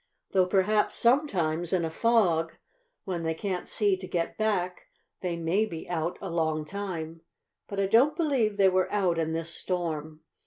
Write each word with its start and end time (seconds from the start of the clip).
Though 0.31 0.47
perhaps 0.47 0.95
sometimes, 0.95 1.71
in 1.71 1.85
a 1.85 1.91
fog, 1.91 2.53
when 3.03 3.21
they 3.21 3.35
can't 3.35 3.67
see 3.67 3.95
to 3.97 4.07
get 4.07 4.35
back, 4.35 4.87
they 5.21 5.35
may 5.35 5.63
be 5.67 5.87
out 5.87 6.17
a 6.21 6.29
long 6.31 6.65
time. 6.65 7.21
But 7.67 7.79
I 7.79 7.85
don't 7.85 8.15
believe 8.15 8.57
they 8.57 8.67
were 8.69 8.91
out 8.91 9.19
in 9.19 9.33
this 9.33 9.53
storm." 9.53 10.21